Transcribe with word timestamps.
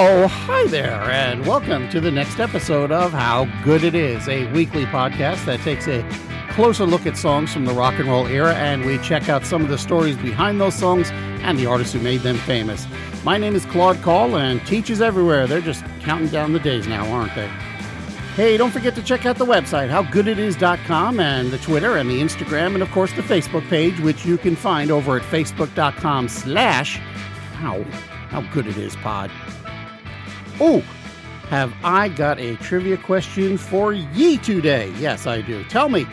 Oh, 0.00 0.28
hi 0.28 0.64
there, 0.68 1.02
and 1.10 1.44
welcome 1.44 1.88
to 1.88 2.00
the 2.00 2.12
next 2.12 2.38
episode 2.38 2.92
of 2.92 3.10
How 3.10 3.46
Good 3.64 3.82
It 3.82 3.96
Is, 3.96 4.28
a 4.28 4.46
weekly 4.52 4.84
podcast 4.84 5.44
that 5.46 5.58
takes 5.62 5.88
a 5.88 6.08
closer 6.50 6.86
look 6.86 7.04
at 7.04 7.16
songs 7.16 7.52
from 7.52 7.64
the 7.64 7.72
rock 7.72 7.94
and 7.98 8.08
roll 8.08 8.28
era 8.28 8.54
and 8.54 8.84
we 8.84 8.98
check 8.98 9.28
out 9.28 9.44
some 9.44 9.60
of 9.60 9.68
the 9.68 9.76
stories 9.76 10.16
behind 10.16 10.60
those 10.60 10.76
songs 10.76 11.10
and 11.10 11.58
the 11.58 11.66
artists 11.66 11.92
who 11.92 11.98
made 11.98 12.20
them 12.20 12.36
famous. 12.36 12.86
My 13.24 13.38
name 13.38 13.56
is 13.56 13.64
Claude 13.64 14.00
Call, 14.00 14.36
and 14.36 14.64
teachers 14.68 15.00
everywhere, 15.00 15.48
they're 15.48 15.60
just 15.60 15.84
counting 16.02 16.28
down 16.28 16.52
the 16.52 16.60
days 16.60 16.86
now, 16.86 17.04
aren't 17.10 17.34
they? 17.34 17.48
Hey, 18.36 18.56
don't 18.56 18.70
forget 18.70 18.94
to 18.94 19.02
check 19.02 19.26
out 19.26 19.34
the 19.34 19.46
website, 19.46 19.90
howgooditis.com, 19.90 21.18
and 21.18 21.50
the 21.50 21.58
Twitter 21.58 21.96
and 21.96 22.08
the 22.08 22.20
Instagram, 22.20 22.74
and 22.74 22.84
of 22.84 22.90
course 22.92 23.12
the 23.14 23.22
Facebook 23.22 23.68
page, 23.68 23.98
which 23.98 24.24
you 24.24 24.38
can 24.38 24.54
find 24.54 24.92
over 24.92 25.16
at 25.16 25.24
facebook.com 25.24 26.28
slash 26.28 26.98
how, 27.54 27.82
how 28.28 28.42
good 28.52 28.68
it 28.68 28.76
is 28.76 28.94
pod. 28.94 29.28
Oh, 30.60 30.80
have 31.50 31.72
I 31.84 32.08
got 32.08 32.40
a 32.40 32.56
trivia 32.56 32.96
question 32.96 33.56
for 33.56 33.92
ye 33.92 34.38
today? 34.38 34.92
Yes, 34.98 35.26
I 35.26 35.40
do. 35.40 35.62
Tell 35.64 35.88
me, 35.88 36.04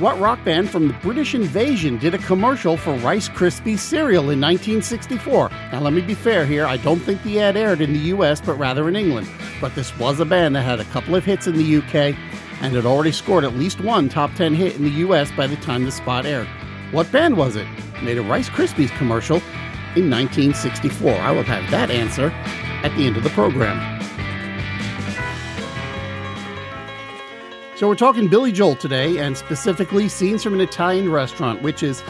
what 0.00 0.18
rock 0.18 0.44
band 0.44 0.68
from 0.68 0.88
the 0.88 0.94
British 0.94 1.34
invasion 1.36 1.98
did 1.98 2.12
a 2.12 2.18
commercial 2.18 2.76
for 2.76 2.94
Rice 2.94 3.28
Krispies 3.28 3.78
cereal 3.78 4.30
in 4.30 4.40
1964? 4.40 5.48
Now, 5.70 5.80
let 5.80 5.92
me 5.92 6.00
be 6.00 6.14
fair 6.14 6.44
here. 6.44 6.66
I 6.66 6.76
don't 6.78 6.98
think 6.98 7.22
the 7.22 7.40
ad 7.40 7.56
aired 7.56 7.80
in 7.80 7.92
the 7.92 7.98
US, 8.16 8.40
but 8.40 8.54
rather 8.54 8.88
in 8.88 8.96
England. 8.96 9.28
But 9.60 9.76
this 9.76 9.96
was 9.96 10.18
a 10.18 10.24
band 10.24 10.56
that 10.56 10.62
had 10.62 10.80
a 10.80 10.84
couple 10.86 11.14
of 11.14 11.24
hits 11.24 11.46
in 11.46 11.56
the 11.56 11.76
UK 11.76 12.16
and 12.60 12.74
had 12.74 12.86
already 12.86 13.12
scored 13.12 13.44
at 13.44 13.54
least 13.54 13.80
one 13.80 14.08
top 14.08 14.34
10 14.34 14.54
hit 14.54 14.74
in 14.74 14.82
the 14.82 15.06
US 15.06 15.30
by 15.30 15.46
the 15.46 15.56
time 15.56 15.84
the 15.84 15.92
spot 15.92 16.26
aired. 16.26 16.48
What 16.90 17.12
band 17.12 17.36
was 17.36 17.54
it? 17.54 17.66
Made 18.02 18.18
a 18.18 18.22
Rice 18.22 18.48
Krispies 18.48 18.90
commercial 18.98 19.36
in 19.94 20.10
1964. 20.10 21.12
I 21.12 21.30
will 21.30 21.44
have 21.44 21.70
that 21.70 21.90
answer 21.90 22.34
at 22.84 22.94
the 22.96 23.06
end 23.06 23.16
of 23.16 23.24
the 23.24 23.30
program. 23.30 24.00
So, 27.76 27.88
we're 27.88 27.96
talking 27.96 28.28
Billy 28.28 28.52
Joel 28.52 28.76
today, 28.76 29.18
and 29.18 29.36
specifically 29.36 30.08
scenes 30.08 30.44
from 30.44 30.54
an 30.54 30.60
Italian 30.60 31.10
restaurant, 31.10 31.60
which 31.62 31.82
is 31.82 32.04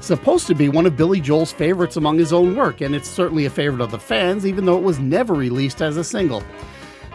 supposed 0.00 0.46
to 0.48 0.54
be 0.54 0.68
one 0.68 0.84
of 0.84 0.94
Billy 0.94 1.20
Joel's 1.20 1.52
favorites 1.52 1.96
among 1.96 2.18
his 2.18 2.34
own 2.34 2.54
work, 2.54 2.82
and 2.82 2.94
it's 2.94 3.08
certainly 3.08 3.46
a 3.46 3.50
favorite 3.50 3.80
of 3.80 3.90
the 3.90 3.98
fans, 3.98 4.44
even 4.44 4.66
though 4.66 4.76
it 4.76 4.82
was 4.82 4.98
never 4.98 5.32
released 5.32 5.80
as 5.80 5.96
a 5.96 6.04
single. 6.04 6.42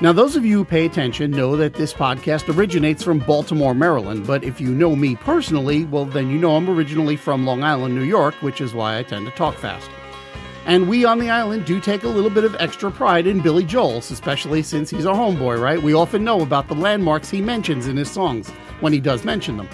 Now, 0.02 0.12
those 0.12 0.36
of 0.36 0.44
you 0.44 0.58
who 0.58 0.66
pay 0.66 0.88
attention 0.88 1.30
know 1.30 1.56
that 1.58 1.76
this 1.76 1.94
podcast 1.94 2.52
originates 2.52 3.04
from 3.04 3.20
Baltimore, 3.20 3.76
Maryland, 3.76 4.26
but 4.26 4.44
if 4.44 4.60
you 4.60 4.74
know 4.74 4.96
me 4.96 5.16
personally, 5.16 5.86
well, 5.86 6.06
then 6.06 6.32
you 6.32 6.40
know 6.40 6.56
I'm 6.56 6.68
originally 6.68 7.16
from 7.16 7.46
Long 7.46 7.64
Island, 7.64 7.94
New 7.94 8.02
York, 8.02 8.34
which 8.42 8.62
is 8.62 8.74
why 8.74 8.98
I 8.98 9.04
tend 9.04 9.28
to 9.28 9.32
talk 9.34 9.56
fast. 9.58 9.92
And 10.66 10.88
we 10.88 11.06
on 11.06 11.20
the 11.20 11.30
island 11.30 11.66
do 11.66 11.80
take 11.80 12.04
a 12.04 12.08
little 12.08 12.30
bit 12.30 12.44
of 12.44 12.56
extra 12.60 12.92
pride 12.92 13.26
in 13.26 13.42
Billy 13.42 13.64
Joel's, 13.64 14.12
especially 14.12 14.62
since 14.62 14.90
he's 14.90 15.06
a 15.06 15.12
homeboy, 15.12 15.60
right? 15.60 15.82
We 15.82 15.94
often 15.94 16.24
know 16.24 16.42
about 16.42 16.68
the 16.68 16.76
landmarks 16.76 17.30
he 17.30 17.42
mentions 17.42 17.88
in 17.88 17.98
his 17.98 18.12
songs, 18.12 18.50
when 18.80 18.94
he 18.94 19.00
does 19.00 19.26
mention 19.26 19.58
them. 19.58 19.68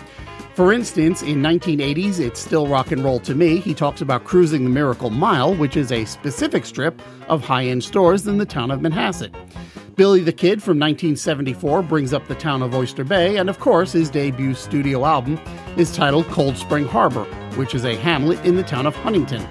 For 0.55 0.73
instance, 0.73 1.21
in 1.21 1.41
1980s, 1.43 2.19
It's 2.19 2.39
Still 2.39 2.67
Rock 2.67 2.91
and 2.91 3.03
Roll 3.03 3.19
to 3.19 3.35
Me, 3.35 3.57
he 3.57 3.75
talks 3.75 4.01
about 4.01 4.23
cruising 4.23 4.63
the 4.63 4.71
Miracle 4.71 5.11
Mile, 5.11 5.53
which 5.53 5.77
is 5.77 5.91
a 5.91 6.05
specific 6.05 6.65
strip 6.65 6.99
of 7.27 7.43
high 7.43 7.65
end 7.65 7.83
stores 7.83 8.25
in 8.25 8.39
the 8.39 8.45
town 8.45 8.71
of 8.71 8.79
Manhasset. 8.79 9.35
Billy 9.97 10.21
the 10.21 10.31
Kid 10.31 10.63
from 10.63 10.79
1974 10.79 11.83
brings 11.83 12.13
up 12.13 12.27
the 12.27 12.35
town 12.35 12.63
of 12.63 12.73
Oyster 12.73 13.03
Bay, 13.03 13.37
and 13.37 13.49
of 13.49 13.59
course, 13.59 13.91
his 13.91 14.09
debut 14.09 14.53
studio 14.53 15.05
album 15.05 15.39
is 15.75 15.95
titled 15.95 16.25
Cold 16.27 16.57
Spring 16.57 16.85
Harbor, 16.85 17.25
which 17.55 17.75
is 17.75 17.85
a 17.85 17.95
hamlet 17.95 18.43
in 18.45 18.55
the 18.55 18.63
town 18.63 18.87
of 18.87 18.95
Huntington. 18.95 19.47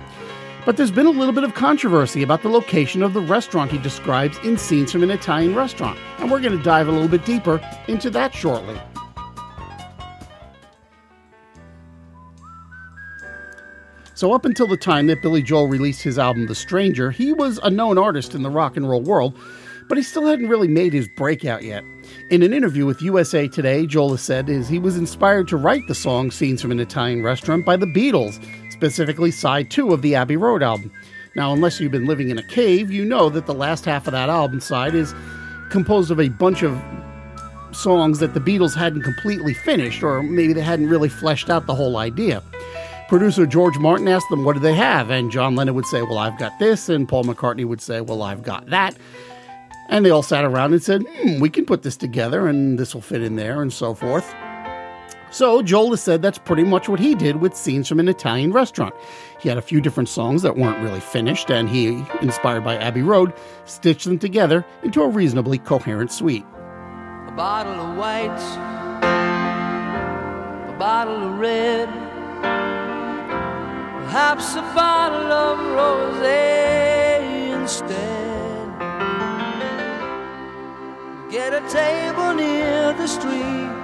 But 0.66 0.76
there's 0.76 0.90
been 0.90 1.06
a 1.06 1.10
little 1.10 1.32
bit 1.32 1.44
of 1.44 1.54
controversy 1.54 2.24
about 2.24 2.42
the 2.42 2.48
location 2.48 3.00
of 3.04 3.14
the 3.14 3.20
restaurant 3.20 3.70
he 3.70 3.78
describes 3.78 4.36
in 4.38 4.58
Scenes 4.58 4.90
from 4.90 5.04
an 5.04 5.12
Italian 5.12 5.54
Restaurant, 5.54 5.96
and 6.18 6.28
we're 6.28 6.40
going 6.40 6.58
to 6.58 6.64
dive 6.64 6.88
a 6.88 6.90
little 6.90 7.06
bit 7.06 7.24
deeper 7.24 7.60
into 7.86 8.10
that 8.10 8.34
shortly. 8.34 8.76
So, 14.14 14.32
up 14.32 14.44
until 14.44 14.66
the 14.66 14.76
time 14.76 15.06
that 15.06 15.22
Billy 15.22 15.40
Joel 15.40 15.68
released 15.68 16.02
his 16.02 16.18
album 16.18 16.46
The 16.46 16.54
Stranger, 16.56 17.12
he 17.12 17.32
was 17.32 17.60
a 17.62 17.70
known 17.70 17.96
artist 17.96 18.34
in 18.34 18.42
the 18.42 18.50
rock 18.50 18.76
and 18.76 18.90
roll 18.90 19.02
world, 19.02 19.38
but 19.88 19.96
he 19.96 20.02
still 20.02 20.26
hadn't 20.26 20.48
really 20.48 20.66
made 20.66 20.92
his 20.92 21.06
breakout 21.16 21.62
yet. 21.62 21.84
In 22.30 22.42
an 22.42 22.52
interview 22.52 22.86
with 22.86 23.02
USA 23.02 23.46
Today, 23.46 23.86
Joel 23.86 24.10
has 24.12 24.22
said 24.22 24.48
is 24.48 24.66
he 24.66 24.80
was 24.80 24.96
inspired 24.96 25.46
to 25.46 25.56
write 25.56 25.86
the 25.86 25.94
song 25.94 26.32
Scenes 26.32 26.60
from 26.60 26.72
an 26.72 26.80
Italian 26.80 27.22
Restaurant 27.22 27.64
by 27.64 27.76
the 27.76 27.86
Beatles, 27.86 28.42
specifically 28.76 29.30
side 29.30 29.70
2 29.70 29.92
of 29.92 30.02
the 30.02 30.14
Abbey 30.14 30.36
Road 30.36 30.62
album. 30.62 30.92
Now, 31.34 31.52
unless 31.52 31.80
you've 31.80 31.92
been 31.92 32.06
living 32.06 32.28
in 32.28 32.38
a 32.38 32.42
cave, 32.42 32.90
you 32.90 33.04
know 33.04 33.30
that 33.30 33.46
the 33.46 33.54
last 33.54 33.86
half 33.86 34.06
of 34.06 34.12
that 34.12 34.28
album 34.28 34.60
side 34.60 34.94
is 34.94 35.14
composed 35.70 36.10
of 36.10 36.20
a 36.20 36.28
bunch 36.28 36.62
of 36.62 36.78
songs 37.72 38.18
that 38.18 38.34
the 38.34 38.40
Beatles 38.40 38.74
hadn't 38.74 39.02
completely 39.02 39.54
finished, 39.54 40.02
or 40.02 40.22
maybe 40.22 40.52
they 40.52 40.60
hadn't 40.60 40.88
really 40.88 41.08
fleshed 41.08 41.48
out 41.48 41.66
the 41.66 41.74
whole 41.74 41.96
idea. 41.96 42.42
Producer 43.08 43.46
George 43.46 43.78
Martin 43.78 44.08
asked 44.08 44.28
them, 44.28 44.44
What 44.44 44.54
do 44.54 44.60
they 44.60 44.74
have? 44.74 45.10
And 45.10 45.30
John 45.30 45.56
Lennon 45.56 45.74
would 45.74 45.86
say, 45.86 46.02
Well, 46.02 46.18
I've 46.18 46.38
got 46.38 46.58
this. 46.58 46.88
And 46.88 47.08
Paul 47.08 47.24
McCartney 47.24 47.64
would 47.64 47.80
say, 47.80 48.02
Well, 48.02 48.22
I've 48.22 48.42
got 48.42 48.66
that. 48.66 48.96
And 49.88 50.04
they 50.04 50.10
all 50.10 50.22
sat 50.22 50.44
around 50.44 50.72
and 50.72 50.82
said, 50.82 51.02
hmm, 51.02 51.38
we 51.38 51.48
can 51.48 51.64
put 51.64 51.82
this 51.84 51.96
together 51.96 52.48
and 52.48 52.76
this 52.76 52.92
will 52.92 53.02
fit 53.02 53.22
in 53.22 53.36
there 53.36 53.62
and 53.62 53.72
so 53.72 53.94
forth. 53.94 54.34
So 55.30 55.60
Joel 55.60 55.90
has 55.90 56.00
said 56.02 56.22
that's 56.22 56.38
pretty 56.38 56.64
much 56.64 56.88
what 56.88 57.00
he 57.00 57.14
did 57.14 57.36
with 57.36 57.56
scenes 57.56 57.88
from 57.88 58.00
an 58.00 58.08
Italian 58.08 58.52
restaurant. 58.52 58.94
He 59.38 59.48
had 59.48 59.58
a 59.58 59.62
few 59.62 59.80
different 59.80 60.08
songs 60.08 60.42
that 60.42 60.56
weren't 60.56 60.82
really 60.82 61.00
finished, 61.00 61.50
and 61.50 61.68
he, 61.68 62.04
inspired 62.22 62.64
by 62.64 62.76
Abbey 62.76 63.02
Road, 63.02 63.34
stitched 63.64 64.04
them 64.04 64.18
together 64.18 64.64
into 64.82 65.02
a 65.02 65.08
reasonably 65.08 65.58
coherent 65.58 66.12
suite. 66.12 66.46
A 67.26 67.32
bottle 67.36 67.74
of 67.74 67.96
white, 67.96 68.40
a 70.68 70.76
bottle 70.78 71.24
of 71.24 71.38
red, 71.38 71.88
perhaps 74.04 74.54
a 74.54 74.62
bottle 74.74 75.32
of 75.32 75.58
rosé 75.76 77.52
instead. 77.60 78.16
Get 81.30 81.52
a 81.52 81.68
table 81.68 82.32
near 82.32 82.94
the 82.94 83.06
street 83.06 83.75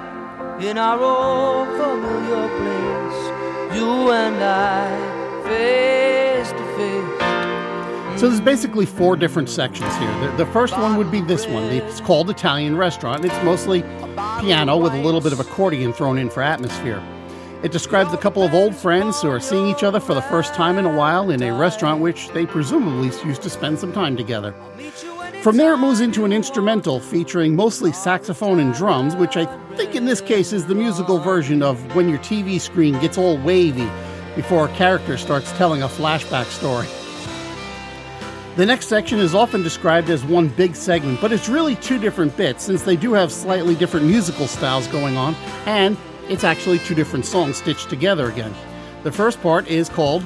in 0.64 0.78
our 0.78 1.00
old 1.00 1.66
familiar 1.76 2.48
place. 2.58 3.76
You 3.76 4.12
and 4.12 4.36
I, 4.42 5.42
face 5.42 6.50
to 6.52 6.64
face. 6.76 8.20
So 8.20 8.28
there's 8.28 8.40
basically 8.40 8.86
four 8.86 9.16
different 9.16 9.50
sections 9.50 9.92
here. 9.96 10.20
The, 10.20 10.44
the, 10.44 10.46
first 10.52 10.78
one 10.78 10.96
would 10.96 11.10
be 11.10 11.20
this 11.20 11.46
one. 11.48 11.64
It's 11.64 12.00
called 12.00 12.30
Italian 12.30 12.76
Restaurant. 12.76 13.24
It's 13.24 13.44
mostly 13.44 13.82
piano 14.40 14.76
with 14.76 14.92
a 14.92 15.02
little 15.02 15.20
bit 15.20 15.32
of 15.32 15.40
accordion 15.40 15.92
thrown 15.92 16.16
in 16.16 16.30
for 16.30 16.42
atmosphere. 16.42 17.02
It 17.64 17.72
describes 17.72 18.12
a 18.12 18.16
couple 18.16 18.44
of 18.44 18.54
old 18.54 18.76
friends 18.76 19.20
who 19.20 19.30
are 19.30 19.40
seeing 19.40 19.66
each 19.66 19.82
other 19.82 19.98
for 19.98 20.14
the 20.14 20.22
first 20.22 20.54
time 20.54 20.78
in 20.78 20.84
a 20.84 20.96
while 20.96 21.30
in 21.30 21.42
a 21.42 21.52
restaurant 21.52 22.00
which 22.00 22.28
they 22.30 22.46
presumably 22.46 23.06
used 23.26 23.42
to 23.42 23.50
spend 23.50 23.80
some 23.80 23.92
time 23.92 24.16
together. 24.16 24.54
From 25.42 25.56
there, 25.56 25.74
it 25.74 25.78
moves 25.78 26.00
into 26.00 26.24
an 26.24 26.32
instrumental 26.32 27.00
featuring 27.00 27.56
mostly 27.56 27.90
saxophone 27.92 28.60
and 28.60 28.72
drums, 28.72 29.16
which 29.16 29.36
I 29.36 29.46
think 29.74 29.96
in 29.96 30.04
this 30.04 30.20
case 30.20 30.52
is 30.52 30.66
the 30.66 30.74
musical 30.76 31.18
version 31.18 31.64
of 31.64 31.96
when 31.96 32.08
your 32.08 32.20
TV 32.20 32.60
screen 32.60 32.96
gets 33.00 33.18
all 33.18 33.36
wavy 33.38 33.90
before 34.36 34.66
a 34.66 34.74
character 34.76 35.18
starts 35.18 35.50
telling 35.58 35.82
a 35.82 35.88
flashback 35.88 36.44
story. 36.44 36.86
The 38.54 38.64
next 38.64 38.86
section 38.86 39.18
is 39.18 39.34
often 39.34 39.64
described 39.64 40.10
as 40.10 40.24
one 40.24 40.46
big 40.46 40.76
segment, 40.76 41.20
but 41.20 41.32
it's 41.32 41.48
really 41.48 41.74
two 41.74 41.98
different 41.98 42.36
bits 42.36 42.62
since 42.62 42.84
they 42.84 42.94
do 42.94 43.12
have 43.14 43.32
slightly 43.32 43.74
different 43.74 44.06
musical 44.06 44.46
styles 44.46 44.86
going 44.86 45.16
on, 45.16 45.34
and 45.66 45.96
it's 46.28 46.44
actually 46.44 46.78
two 46.78 46.94
different 46.94 47.26
songs 47.26 47.56
stitched 47.56 47.90
together 47.90 48.28
again. 48.30 48.54
The 49.02 49.10
first 49.10 49.42
part 49.42 49.66
is 49.66 49.88
called 49.88 50.24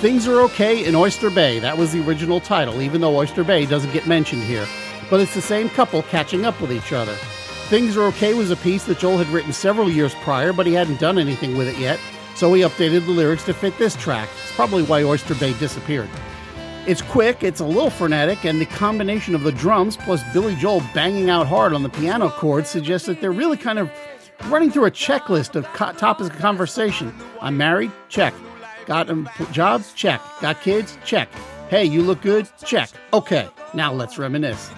Things 0.00 0.26
Are 0.26 0.40
Okay 0.40 0.86
in 0.86 0.94
Oyster 0.94 1.28
Bay. 1.28 1.58
That 1.58 1.76
was 1.76 1.92
the 1.92 2.02
original 2.06 2.40
title, 2.40 2.80
even 2.80 3.02
though 3.02 3.14
Oyster 3.18 3.44
Bay 3.44 3.66
doesn't 3.66 3.92
get 3.92 4.06
mentioned 4.06 4.42
here. 4.42 4.66
But 5.10 5.20
it's 5.20 5.34
the 5.34 5.42
same 5.42 5.68
couple 5.68 6.02
catching 6.04 6.46
up 6.46 6.58
with 6.58 6.72
each 6.72 6.94
other. 6.94 7.14
Things 7.68 7.98
Are 7.98 8.04
Okay 8.04 8.32
was 8.32 8.50
a 8.50 8.56
piece 8.56 8.84
that 8.84 8.98
Joel 8.98 9.18
had 9.18 9.26
written 9.28 9.52
several 9.52 9.90
years 9.90 10.14
prior, 10.22 10.54
but 10.54 10.64
he 10.64 10.72
hadn't 10.72 11.00
done 11.00 11.18
anything 11.18 11.54
with 11.54 11.68
it 11.68 11.76
yet, 11.76 12.00
so 12.34 12.50
he 12.54 12.62
updated 12.62 13.04
the 13.04 13.12
lyrics 13.12 13.44
to 13.44 13.52
fit 13.52 13.76
this 13.76 13.94
track. 13.94 14.30
It's 14.42 14.54
probably 14.54 14.84
why 14.84 15.02
Oyster 15.02 15.34
Bay 15.34 15.52
disappeared. 15.58 16.08
It's 16.86 17.02
quick, 17.02 17.42
it's 17.42 17.60
a 17.60 17.66
little 17.66 17.90
frenetic, 17.90 18.46
and 18.46 18.58
the 18.58 18.64
combination 18.64 19.34
of 19.34 19.42
the 19.42 19.52
drums 19.52 19.98
plus 19.98 20.22
Billy 20.32 20.56
Joel 20.56 20.82
banging 20.94 21.28
out 21.28 21.46
hard 21.46 21.74
on 21.74 21.82
the 21.82 21.90
piano 21.90 22.30
chords 22.30 22.70
suggests 22.70 23.06
that 23.06 23.20
they're 23.20 23.32
really 23.32 23.58
kind 23.58 23.78
of 23.78 23.92
running 24.46 24.70
through 24.70 24.86
a 24.86 24.90
checklist 24.90 25.56
of 25.56 25.66
co- 25.74 25.92
topics 25.92 26.30
of 26.30 26.38
conversation. 26.38 27.14
I'm 27.42 27.58
married? 27.58 27.92
Check. 28.08 28.32
Got 28.90 29.08
a 29.08 29.24
job? 29.52 29.84
Check. 29.94 30.20
Got 30.40 30.62
kids? 30.62 30.98
Check. 31.04 31.32
Hey, 31.68 31.84
you 31.84 32.02
look 32.02 32.22
good? 32.22 32.48
Check. 32.66 32.90
Okay, 33.12 33.48
now 33.72 33.92
let's 33.92 34.18
reminisce. 34.18 34.68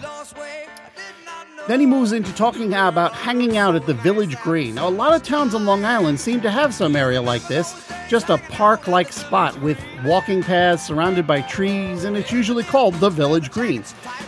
Then 1.66 1.80
he 1.80 1.86
moves 1.86 2.12
into 2.12 2.30
talking 2.34 2.74
about 2.74 3.14
hanging 3.14 3.56
out 3.56 3.74
at 3.74 3.86
the 3.86 3.94
Village 3.94 4.36
Green. 4.42 4.74
Now, 4.74 4.86
a 4.86 4.90
lot 4.90 5.14
of 5.14 5.22
towns 5.22 5.54
on 5.54 5.64
Long 5.64 5.86
Island 5.86 6.20
seem 6.20 6.42
to 6.42 6.50
have 6.50 6.74
some 6.74 6.94
area 6.94 7.22
like 7.22 7.48
this, 7.48 7.90
just 8.06 8.28
a 8.28 8.36
park 8.36 8.86
like 8.86 9.14
spot 9.14 9.58
with 9.62 9.82
walking 10.04 10.42
paths 10.42 10.86
surrounded 10.86 11.26
by 11.26 11.40
trees, 11.40 12.04
and 12.04 12.14
it's 12.14 12.30
usually 12.30 12.64
called 12.64 12.92
the 12.96 13.08
Village 13.08 13.50
Green. 13.50 13.82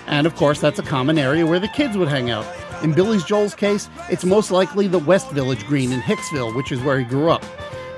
And 0.07 0.27
of 0.27 0.35
course, 0.35 0.63
that's 0.63 0.79
a 0.79 0.83
common 0.83 1.19
area 1.19 1.47
where 1.47 1.61
the 1.61 1.69
kids 1.69 1.99
would 1.99 2.09
hang 2.09 2.31
out. 2.31 2.47
In 2.83 2.95
Billy 2.95 3.19
Joel's 3.19 3.55
case, 3.55 3.91
it's 4.09 4.25
most 4.25 4.51
likely 4.51 4.89
the 4.89 4.99
West 4.99 5.31
Village 5.33 5.67
Green 5.67 5.93
in 5.93 6.01
Hicksville, 6.01 6.57
which 6.57 6.73
is 6.73 6.81
where 6.81 6.99
he 6.99 7.05
grew 7.05 7.29
up. 7.29 7.45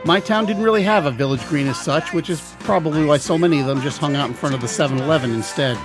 My 0.06 0.20
town 0.20 0.46
didn't 0.46 0.62
really 0.62 0.84
have 0.84 1.04
a 1.04 1.10
village 1.10 1.44
green 1.48 1.66
as 1.66 1.80
such, 1.80 2.12
which 2.12 2.30
is 2.30 2.54
probably 2.60 3.04
why 3.04 3.16
so 3.16 3.36
many 3.36 3.58
of 3.58 3.66
them 3.66 3.80
just 3.80 3.98
hung 3.98 4.14
out 4.14 4.28
in 4.28 4.34
front 4.34 4.54
of 4.54 4.60
the 4.60 4.68
7 4.68 4.98
Eleven 4.98 5.32
instead. 5.32 5.76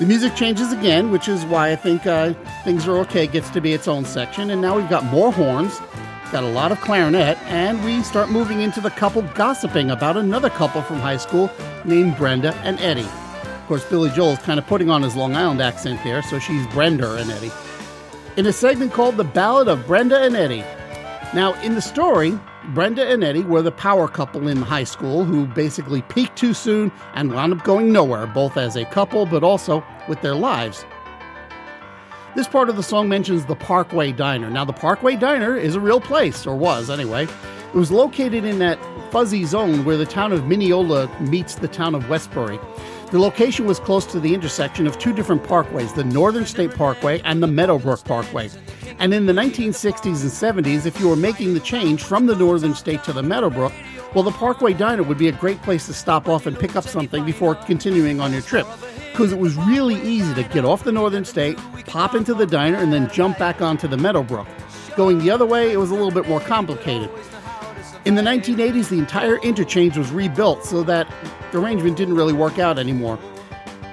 The 0.00 0.04
music 0.04 0.34
changes 0.34 0.72
again, 0.72 1.12
which 1.12 1.28
is 1.28 1.44
why 1.44 1.70
I 1.70 1.76
think 1.76 2.08
uh, 2.08 2.34
Things 2.64 2.88
Are 2.88 2.98
Okay 2.98 3.28
gets 3.28 3.48
to 3.50 3.60
be 3.60 3.72
its 3.72 3.86
own 3.86 4.04
section, 4.04 4.50
and 4.50 4.60
now 4.60 4.76
we've 4.76 4.90
got 4.90 5.04
more 5.04 5.32
horns, 5.32 5.78
got 6.32 6.42
a 6.42 6.48
lot 6.48 6.72
of 6.72 6.80
clarinet, 6.80 7.38
and 7.42 7.84
we 7.84 8.02
start 8.02 8.30
moving 8.30 8.62
into 8.62 8.80
the 8.80 8.90
couple 8.90 9.22
gossiping 9.22 9.92
about 9.92 10.16
another 10.16 10.50
couple 10.50 10.82
from 10.82 10.98
high 10.98 11.16
school 11.16 11.48
named 11.84 12.16
Brenda 12.16 12.52
and 12.64 12.80
Eddie. 12.80 13.02
Of 13.02 13.64
course, 13.68 13.84
Billy 13.84 14.10
Joel's 14.10 14.40
kind 14.40 14.58
of 14.58 14.66
putting 14.66 14.90
on 14.90 15.02
his 15.02 15.14
Long 15.14 15.36
Island 15.36 15.62
accent 15.62 16.02
there, 16.02 16.20
so 16.22 16.40
she's 16.40 16.66
Brenda 16.68 17.14
and 17.14 17.30
Eddie. 17.30 17.52
In 18.36 18.46
a 18.46 18.52
segment 18.52 18.92
called 18.92 19.16
The 19.16 19.22
Ballad 19.22 19.68
of 19.68 19.86
Brenda 19.86 20.20
and 20.20 20.34
Eddie. 20.34 20.64
Now, 21.32 21.54
in 21.62 21.76
the 21.76 21.80
story, 21.80 22.36
Brenda 22.68 23.08
and 23.08 23.24
Eddie 23.24 23.42
were 23.42 23.62
the 23.62 23.72
power 23.72 24.06
couple 24.06 24.46
in 24.46 24.58
high 24.58 24.84
school 24.84 25.24
who 25.24 25.46
basically 25.46 26.02
peaked 26.02 26.36
too 26.36 26.52
soon 26.52 26.92
and 27.14 27.32
wound 27.32 27.52
up 27.52 27.64
going 27.64 27.90
nowhere, 27.90 28.26
both 28.26 28.56
as 28.56 28.76
a 28.76 28.84
couple 28.84 29.24
but 29.26 29.42
also 29.42 29.82
with 30.08 30.20
their 30.20 30.34
lives. 30.34 30.84
This 32.36 32.46
part 32.46 32.68
of 32.68 32.76
the 32.76 32.82
song 32.82 33.08
mentions 33.08 33.46
the 33.46 33.56
Parkway 33.56 34.12
Diner. 34.12 34.50
Now, 34.50 34.64
the 34.64 34.72
Parkway 34.72 35.16
Diner 35.16 35.56
is 35.56 35.74
a 35.74 35.80
real 35.80 36.00
place, 36.00 36.46
or 36.46 36.54
was 36.54 36.88
anyway. 36.88 37.24
It 37.24 37.74
was 37.74 37.90
located 37.90 38.44
in 38.44 38.58
that 38.60 38.78
fuzzy 39.10 39.44
zone 39.44 39.84
where 39.84 39.96
the 39.96 40.06
town 40.06 40.32
of 40.32 40.46
Mineola 40.46 41.10
meets 41.20 41.56
the 41.56 41.66
town 41.66 41.94
of 41.94 42.08
Westbury. 42.08 42.60
The 43.10 43.18
location 43.18 43.66
was 43.66 43.80
close 43.80 44.06
to 44.06 44.20
the 44.20 44.32
intersection 44.32 44.86
of 44.86 44.98
two 44.98 45.12
different 45.12 45.42
parkways, 45.42 45.94
the 45.94 46.04
Northern 46.04 46.46
State 46.46 46.74
Parkway 46.74 47.20
and 47.24 47.42
the 47.42 47.48
Meadowbrook 47.48 48.04
Parkway. 48.04 48.50
And 49.00 49.14
in 49.14 49.24
the 49.24 49.32
1960s 49.32 50.04
and 50.04 50.66
70s, 50.66 50.84
if 50.84 51.00
you 51.00 51.08
were 51.08 51.16
making 51.16 51.54
the 51.54 51.60
change 51.60 52.02
from 52.02 52.26
the 52.26 52.36
Northern 52.36 52.74
State 52.74 53.02
to 53.04 53.14
the 53.14 53.22
Meadowbrook, 53.22 53.72
well, 54.14 54.22
the 54.22 54.30
Parkway 54.30 54.74
Diner 54.74 55.02
would 55.02 55.16
be 55.16 55.28
a 55.28 55.32
great 55.32 55.62
place 55.62 55.86
to 55.86 55.94
stop 55.94 56.28
off 56.28 56.44
and 56.44 56.58
pick 56.58 56.76
up 56.76 56.84
something 56.84 57.24
before 57.24 57.54
continuing 57.54 58.20
on 58.20 58.30
your 58.30 58.42
trip. 58.42 58.66
Because 59.10 59.32
it 59.32 59.38
was 59.38 59.56
really 59.56 59.94
easy 60.02 60.34
to 60.34 60.42
get 60.42 60.66
off 60.66 60.84
the 60.84 60.92
Northern 60.92 61.24
State, 61.24 61.56
pop 61.86 62.14
into 62.14 62.34
the 62.34 62.44
diner, 62.44 62.76
and 62.76 62.92
then 62.92 63.08
jump 63.10 63.38
back 63.38 63.62
onto 63.62 63.88
the 63.88 63.96
Meadowbrook. 63.96 64.46
Going 64.96 65.18
the 65.18 65.30
other 65.30 65.46
way, 65.46 65.72
it 65.72 65.78
was 65.78 65.90
a 65.90 65.94
little 65.94 66.10
bit 66.10 66.28
more 66.28 66.40
complicated. 66.40 67.08
In 68.04 68.16
the 68.16 68.22
1980s, 68.22 68.90
the 68.90 68.98
entire 68.98 69.38
interchange 69.38 69.96
was 69.96 70.10
rebuilt 70.10 70.66
so 70.66 70.82
that 70.82 71.10
the 71.52 71.58
arrangement 71.58 71.96
didn't 71.96 72.16
really 72.16 72.34
work 72.34 72.58
out 72.58 72.78
anymore. 72.78 73.18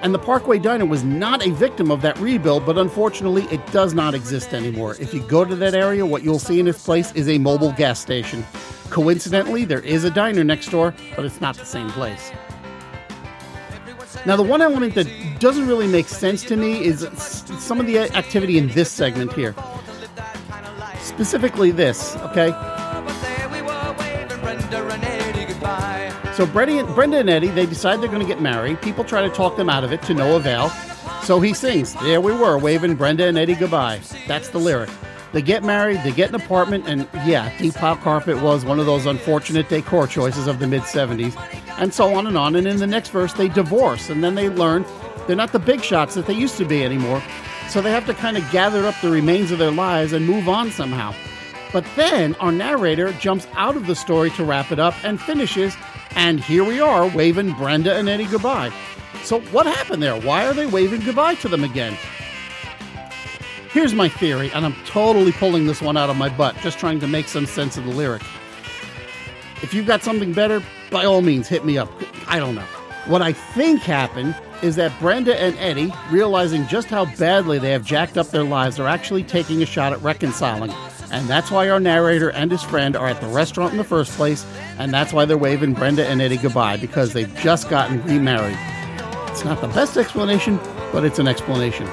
And 0.00 0.14
the 0.14 0.18
Parkway 0.18 0.60
Diner 0.60 0.86
was 0.86 1.02
not 1.02 1.44
a 1.44 1.50
victim 1.50 1.90
of 1.90 2.02
that 2.02 2.18
rebuild, 2.20 2.64
but 2.64 2.78
unfortunately, 2.78 3.44
it 3.50 3.64
does 3.72 3.94
not 3.94 4.14
exist 4.14 4.54
anymore. 4.54 4.96
If 5.00 5.12
you 5.12 5.20
go 5.22 5.44
to 5.44 5.56
that 5.56 5.74
area, 5.74 6.06
what 6.06 6.22
you'll 6.22 6.38
see 6.38 6.60
in 6.60 6.68
its 6.68 6.84
place 6.84 7.10
is 7.12 7.26
a 7.28 7.32
Mobil 7.38 7.76
gas 7.76 7.98
station. 7.98 8.44
Coincidentally, 8.90 9.64
there 9.64 9.80
is 9.80 10.04
a 10.04 10.10
diner 10.10 10.44
next 10.44 10.68
door, 10.70 10.94
but 11.16 11.24
it's 11.24 11.40
not 11.40 11.56
the 11.56 11.64
same 11.64 11.90
place. 11.90 12.30
Now, 14.24 14.36
the 14.36 14.42
one 14.42 14.62
element 14.62 14.94
that 14.94 15.06
doesn't 15.40 15.66
really 15.66 15.88
make 15.88 16.06
sense 16.06 16.44
to 16.44 16.56
me 16.56 16.84
is 16.84 17.00
some 17.58 17.80
of 17.80 17.86
the 17.86 17.98
activity 17.98 18.56
in 18.56 18.68
this 18.68 18.90
segment 18.90 19.32
here. 19.32 19.54
Specifically, 21.00 21.72
this, 21.72 22.14
okay? 22.16 22.52
So 26.38 26.46
Brenda, 26.46 27.18
and 27.18 27.28
Eddie, 27.28 27.48
they 27.48 27.66
decide 27.66 28.00
they're 28.00 28.06
going 28.08 28.20
to 28.20 28.24
get 28.24 28.40
married. 28.40 28.80
People 28.80 29.02
try 29.02 29.22
to 29.22 29.28
talk 29.28 29.56
them 29.56 29.68
out 29.68 29.82
of 29.82 29.92
it 29.92 30.02
to 30.02 30.14
no 30.14 30.36
avail. 30.36 30.68
So 31.24 31.40
he 31.40 31.52
sings, 31.52 31.94
There 31.94 32.20
we 32.20 32.32
were, 32.32 32.56
waving 32.56 32.94
Brenda 32.94 33.24
and 33.26 33.36
Eddie 33.36 33.56
goodbye. 33.56 34.00
That's 34.28 34.50
the 34.50 34.60
lyric. 34.60 34.88
They 35.32 35.42
get 35.42 35.64
married, 35.64 36.00
they 36.04 36.12
get 36.12 36.28
an 36.28 36.36
apartment, 36.36 36.86
and 36.86 37.08
yeah, 37.26 37.52
deep 37.58 37.74
pile 37.74 37.96
carpet 37.96 38.40
was 38.40 38.64
one 38.64 38.78
of 38.78 38.86
those 38.86 39.04
unfortunate 39.04 39.68
decor 39.68 40.06
choices 40.06 40.46
of 40.46 40.60
the 40.60 40.68
mid 40.68 40.82
70s, 40.82 41.36
and 41.76 41.92
so 41.92 42.14
on 42.14 42.28
and 42.28 42.38
on. 42.38 42.54
And 42.54 42.68
in 42.68 42.76
the 42.76 42.86
next 42.86 43.08
verse, 43.08 43.32
they 43.32 43.48
divorce, 43.48 44.08
and 44.08 44.22
then 44.22 44.36
they 44.36 44.48
learn 44.48 44.84
they're 45.26 45.34
not 45.34 45.50
the 45.50 45.58
big 45.58 45.82
shots 45.82 46.14
that 46.14 46.26
they 46.26 46.34
used 46.34 46.56
to 46.58 46.64
be 46.64 46.84
anymore. 46.84 47.20
So 47.68 47.80
they 47.80 47.90
have 47.90 48.06
to 48.06 48.14
kind 48.14 48.36
of 48.36 48.48
gather 48.52 48.86
up 48.86 48.94
the 49.02 49.10
remains 49.10 49.50
of 49.50 49.58
their 49.58 49.72
lives 49.72 50.12
and 50.12 50.24
move 50.24 50.48
on 50.48 50.70
somehow. 50.70 51.16
But 51.72 51.84
then 51.96 52.36
our 52.36 52.52
narrator 52.52 53.12
jumps 53.14 53.48
out 53.54 53.76
of 53.76 53.88
the 53.88 53.96
story 53.96 54.30
to 54.30 54.44
wrap 54.44 54.70
it 54.70 54.78
up 54.78 54.94
and 55.02 55.20
finishes 55.20 55.76
and 56.18 56.40
here 56.40 56.64
we 56.64 56.80
are 56.80 57.06
waving 57.06 57.52
Brenda 57.52 57.94
and 57.94 58.08
Eddie 58.08 58.26
goodbye. 58.26 58.72
So, 59.22 59.40
what 59.52 59.66
happened 59.66 60.02
there? 60.02 60.20
Why 60.20 60.46
are 60.46 60.52
they 60.52 60.66
waving 60.66 61.02
goodbye 61.02 61.36
to 61.36 61.48
them 61.48 61.62
again? 61.62 61.96
Here's 63.70 63.94
my 63.94 64.08
theory, 64.08 64.50
and 64.50 64.66
I'm 64.66 64.74
totally 64.84 65.30
pulling 65.30 65.66
this 65.66 65.80
one 65.80 65.96
out 65.96 66.10
of 66.10 66.16
my 66.16 66.28
butt, 66.28 66.56
just 66.56 66.80
trying 66.80 66.98
to 67.00 67.06
make 67.06 67.28
some 67.28 67.46
sense 67.46 67.76
of 67.76 67.84
the 67.84 67.92
lyric. 67.92 68.22
If 69.62 69.72
you've 69.72 69.86
got 69.86 70.02
something 70.02 70.32
better, 70.32 70.60
by 70.90 71.04
all 71.04 71.22
means, 71.22 71.46
hit 71.46 71.64
me 71.64 71.78
up. 71.78 71.88
I 72.26 72.40
don't 72.40 72.56
know. 72.56 72.66
What 73.06 73.22
I 73.22 73.32
think 73.32 73.82
happened 73.82 74.34
is 74.60 74.74
that 74.74 74.98
Brenda 74.98 75.40
and 75.40 75.56
Eddie, 75.58 75.92
realizing 76.10 76.66
just 76.66 76.88
how 76.88 77.04
badly 77.16 77.60
they 77.60 77.70
have 77.70 77.84
jacked 77.84 78.18
up 78.18 78.28
their 78.30 78.44
lives, 78.44 78.80
are 78.80 78.88
actually 78.88 79.22
taking 79.22 79.62
a 79.62 79.66
shot 79.66 79.92
at 79.92 80.02
reconciling. 80.02 80.72
And 81.10 81.26
that's 81.28 81.50
why 81.50 81.68
our 81.70 81.80
narrator 81.80 82.30
and 82.30 82.50
his 82.50 82.62
friend 82.62 82.94
are 82.96 83.06
at 83.06 83.20
the 83.20 83.28
restaurant 83.28 83.72
in 83.72 83.78
the 83.78 83.84
first 83.84 84.12
place, 84.12 84.44
and 84.78 84.92
that's 84.92 85.12
why 85.12 85.24
they're 85.24 85.38
waving 85.38 85.74
Brenda 85.74 86.06
and 86.06 86.20
Eddie 86.20 86.36
goodbye, 86.36 86.76
because 86.76 87.12
they've 87.12 87.34
just 87.36 87.70
gotten 87.70 88.02
remarried. 88.04 88.58
It's 89.30 89.44
not 89.44 89.60
the 89.60 89.68
best 89.68 89.96
explanation, 89.96 90.58
but 90.92 91.04
it's 91.04 91.18
an 91.18 91.28
explanation. 91.28 91.88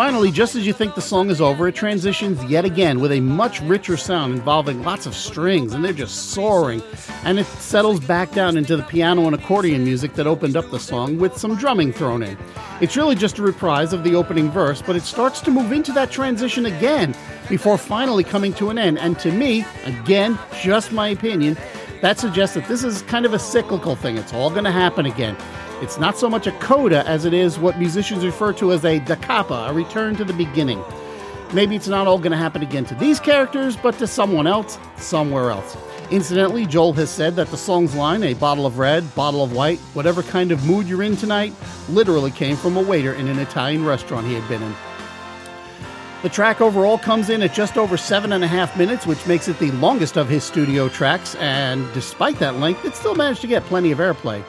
Finally, 0.00 0.30
just 0.30 0.56
as 0.56 0.66
you 0.66 0.72
think 0.72 0.94
the 0.94 1.02
song 1.02 1.28
is 1.28 1.42
over, 1.42 1.68
it 1.68 1.74
transitions 1.74 2.42
yet 2.44 2.64
again 2.64 3.00
with 3.00 3.12
a 3.12 3.20
much 3.20 3.60
richer 3.60 3.98
sound 3.98 4.32
involving 4.32 4.82
lots 4.82 5.04
of 5.04 5.14
strings, 5.14 5.74
and 5.74 5.84
they're 5.84 5.92
just 5.92 6.30
soaring. 6.30 6.82
And 7.22 7.38
it 7.38 7.44
settles 7.44 8.00
back 8.00 8.32
down 8.32 8.56
into 8.56 8.78
the 8.78 8.82
piano 8.84 9.26
and 9.26 9.34
accordion 9.34 9.84
music 9.84 10.14
that 10.14 10.26
opened 10.26 10.56
up 10.56 10.70
the 10.70 10.80
song 10.80 11.18
with 11.18 11.36
some 11.36 11.54
drumming 11.54 11.92
thrown 11.92 12.22
in. 12.22 12.38
It's 12.80 12.96
really 12.96 13.14
just 13.14 13.38
a 13.40 13.42
reprise 13.42 13.92
of 13.92 14.02
the 14.02 14.14
opening 14.14 14.50
verse, 14.50 14.80
but 14.80 14.96
it 14.96 15.02
starts 15.02 15.42
to 15.42 15.50
move 15.50 15.70
into 15.70 15.92
that 15.92 16.10
transition 16.10 16.64
again 16.64 17.14
before 17.50 17.76
finally 17.76 18.24
coming 18.24 18.54
to 18.54 18.70
an 18.70 18.78
end. 18.78 18.98
And 18.98 19.18
to 19.18 19.30
me, 19.30 19.66
again, 19.84 20.38
just 20.62 20.92
my 20.92 21.08
opinion, 21.08 21.58
that 22.00 22.18
suggests 22.18 22.54
that 22.54 22.66
this 22.68 22.84
is 22.84 23.02
kind 23.02 23.26
of 23.26 23.34
a 23.34 23.38
cyclical 23.38 23.96
thing. 23.96 24.16
It's 24.16 24.32
all 24.32 24.48
going 24.48 24.64
to 24.64 24.72
happen 24.72 25.04
again. 25.04 25.36
It's 25.82 25.98
not 25.98 26.18
so 26.18 26.28
much 26.28 26.46
a 26.46 26.52
coda 26.52 27.06
as 27.08 27.24
it 27.24 27.32
is 27.32 27.58
what 27.58 27.78
musicians 27.78 28.22
refer 28.22 28.52
to 28.54 28.72
as 28.72 28.84
a 28.84 28.98
da 28.98 29.16
capo, 29.16 29.54
a 29.54 29.72
return 29.72 30.14
to 30.16 30.24
the 30.24 30.34
beginning. 30.34 30.84
Maybe 31.54 31.74
it's 31.74 31.88
not 31.88 32.06
all 32.06 32.18
going 32.18 32.32
to 32.32 32.36
happen 32.36 32.62
again 32.62 32.84
to 32.84 32.94
these 32.96 33.18
characters, 33.18 33.76
but 33.76 33.96
to 33.98 34.06
someone 34.06 34.46
else, 34.46 34.78
somewhere 34.96 35.50
else. 35.50 35.78
Incidentally, 36.10 36.66
Joel 36.66 36.92
has 36.92 37.08
said 37.08 37.34
that 37.36 37.48
the 37.48 37.56
song's 37.56 37.94
line, 37.94 38.22
a 38.22 38.34
bottle 38.34 38.66
of 38.66 38.78
red, 38.78 39.14
bottle 39.14 39.42
of 39.42 39.52
white, 39.52 39.78
whatever 39.94 40.22
kind 40.22 40.52
of 40.52 40.66
mood 40.66 40.86
you're 40.86 41.02
in 41.02 41.16
tonight, 41.16 41.54
literally 41.88 42.30
came 42.30 42.56
from 42.56 42.76
a 42.76 42.82
waiter 42.82 43.14
in 43.14 43.26
an 43.26 43.38
Italian 43.38 43.86
restaurant 43.86 44.26
he 44.26 44.34
had 44.34 44.46
been 44.50 44.62
in. 44.62 44.74
The 46.22 46.28
track 46.28 46.60
overall 46.60 46.98
comes 46.98 47.30
in 47.30 47.40
at 47.40 47.54
just 47.54 47.78
over 47.78 47.96
seven 47.96 48.34
and 48.34 48.44
a 48.44 48.48
half 48.48 48.76
minutes, 48.76 49.06
which 49.06 49.26
makes 49.26 49.48
it 49.48 49.58
the 49.58 49.70
longest 49.72 50.18
of 50.18 50.28
his 50.28 50.44
studio 50.44 50.90
tracks, 50.90 51.36
and 51.36 51.90
despite 51.94 52.38
that 52.40 52.56
length, 52.56 52.84
it 52.84 52.94
still 52.94 53.14
managed 53.14 53.40
to 53.40 53.46
get 53.46 53.64
plenty 53.64 53.92
of 53.92 53.98
airplay. 53.98 54.44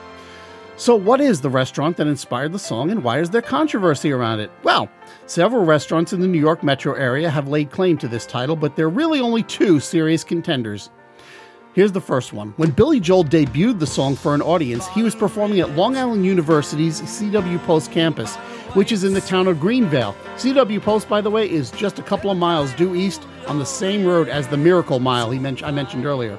So, 0.78 0.96
what 0.96 1.22
is 1.22 1.42
the 1.42 1.50
restaurant 1.50 1.98
that 1.98 2.08
inspired 2.08 2.54
the 2.54 2.60
song 2.60 2.90
and 2.90 3.04
why 3.04 3.20
is 3.20 3.30
there 3.30 3.42
controversy 3.42 4.12
around 4.12 4.40
it? 4.40 4.50
Well, 4.64 4.90
several 5.28 5.64
restaurants 5.64 6.12
in 6.12 6.22
the 6.22 6.28
New 6.28 6.40
York 6.40 6.64
metro 6.64 6.94
area 6.96 7.30
have 7.30 7.48
laid 7.48 7.70
claim 7.70 7.98
to 8.00 8.08
this 8.08 8.26
title, 8.26 8.56
but 8.56 8.76
there 8.76 8.88
are 8.88 8.90
really 8.90 9.20
only 9.20 9.44
two 9.44 9.80
serious 9.80 10.24
contenders. 10.24 10.90
Here's 11.74 11.92
the 11.92 12.02
first 12.02 12.34
one. 12.34 12.54
When 12.58 12.72
Billy 12.72 13.00
Joel 13.00 13.24
debuted 13.24 13.80
the 13.80 13.88
song 13.88 14.16
for 14.16 14.34
an 14.34 14.42
audience, 14.42 14.88
he 14.90 15.04
was 15.04 15.16
performing 15.16 15.60
at 15.60 15.76
Long 15.76 15.96
Island 15.96 16.26
University's 16.26 17.02
CW 17.02 17.60
Post 17.60 17.92
campus, 17.92 18.36
which 18.74 18.92
is 18.92 19.04
in 19.04 19.14
the 19.14 19.22
town 19.22 19.48
of 19.48 19.58
Greenvale. 19.58 20.16
CW 20.36 20.82
Post, 20.82 21.08
by 21.08 21.22
the 21.22 21.30
way, 21.32 21.50
is 21.50 21.72
just 21.72 22.00
a 22.00 22.04
couple 22.04 22.32
of 22.32 22.38
miles 22.38 22.74
due 22.74 22.96
east 22.96 23.26
on 23.48 23.60
the 23.60 23.66
same 23.66 24.04
road 24.04 24.28
as 24.28 24.48
the 24.48 24.58
Miracle 24.58 25.00
Mile 25.00 25.32
he 25.32 25.40
men- 25.40 25.60
I 25.64 25.72
mentioned 25.72 26.06
earlier. 26.06 26.38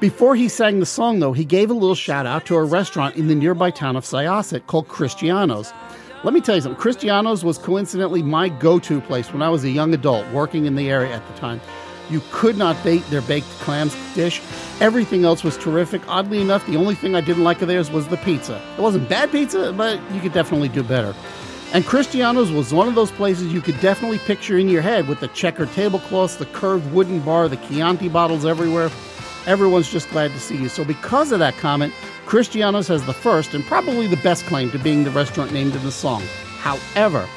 Before 0.00 0.34
he 0.34 0.48
sang 0.48 0.80
the 0.80 0.86
song, 0.86 1.20
though, 1.20 1.32
he 1.32 1.44
gave 1.44 1.70
a 1.70 1.74
little 1.74 1.94
shout 1.94 2.26
out 2.26 2.44
to 2.46 2.56
a 2.56 2.64
restaurant 2.64 3.16
in 3.16 3.28
the 3.28 3.34
nearby 3.34 3.70
town 3.70 3.96
of 3.96 4.04
Syosset 4.04 4.66
called 4.66 4.88
Cristiano's. 4.88 5.72
Let 6.24 6.34
me 6.34 6.40
tell 6.40 6.56
you 6.56 6.62
something 6.62 6.80
Cristiano's 6.80 7.44
was 7.44 7.58
coincidentally 7.58 8.22
my 8.22 8.48
go 8.48 8.78
to 8.80 9.00
place 9.00 9.32
when 9.32 9.40
I 9.40 9.48
was 9.48 9.62
a 9.64 9.70
young 9.70 9.94
adult 9.94 10.26
working 10.32 10.66
in 10.66 10.74
the 10.74 10.90
area 10.90 11.14
at 11.14 11.26
the 11.28 11.34
time. 11.38 11.60
You 12.10 12.20
could 12.32 12.58
not 12.58 12.82
bake 12.82 13.06
their 13.06 13.22
baked 13.22 13.46
clams 13.60 13.96
dish. 14.14 14.42
Everything 14.80 15.24
else 15.24 15.44
was 15.44 15.56
terrific. 15.56 16.06
Oddly 16.08 16.40
enough, 16.40 16.66
the 16.66 16.76
only 16.76 16.94
thing 16.94 17.14
I 17.14 17.20
didn't 17.20 17.44
like 17.44 17.62
of 17.62 17.68
theirs 17.68 17.90
was 17.90 18.08
the 18.08 18.16
pizza. 18.18 18.60
It 18.76 18.80
wasn't 18.80 19.08
bad 19.08 19.30
pizza, 19.30 19.72
but 19.72 20.00
you 20.12 20.20
could 20.20 20.32
definitely 20.32 20.68
do 20.68 20.82
better. 20.82 21.14
And 21.72 21.84
Cristiano's 21.84 22.52
was 22.52 22.74
one 22.74 22.88
of 22.88 22.94
those 22.94 23.10
places 23.12 23.52
you 23.52 23.60
could 23.60 23.80
definitely 23.80 24.18
picture 24.18 24.58
in 24.58 24.68
your 24.68 24.82
head 24.82 25.08
with 25.08 25.20
the 25.20 25.28
checkered 25.28 25.72
tablecloths, 25.72 26.36
the 26.36 26.46
curved 26.46 26.92
wooden 26.92 27.20
bar, 27.20 27.48
the 27.48 27.56
Chianti 27.56 28.08
bottles 28.08 28.44
everywhere. 28.44 28.90
Everyone's 29.46 29.90
just 29.90 30.10
glad 30.10 30.30
to 30.32 30.40
see 30.40 30.56
you. 30.56 30.68
So, 30.68 30.84
because 30.84 31.32
of 31.32 31.38
that 31.38 31.56
comment, 31.58 31.92
Cristiano's 32.26 32.88
has 32.88 33.04
the 33.04 33.12
first 33.12 33.54
and 33.54 33.64
probably 33.64 34.06
the 34.06 34.16
best 34.16 34.46
claim 34.46 34.70
to 34.70 34.78
being 34.78 35.04
the 35.04 35.10
restaurant 35.10 35.52
named 35.52 35.76
in 35.76 35.82
the 35.82 35.92
song. 35.92 36.22
However, 36.58 37.28